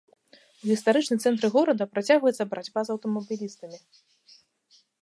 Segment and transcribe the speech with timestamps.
[0.61, 3.77] У гістарычны цэнтры горада працягваецца барацьба з аўтамабілістамі.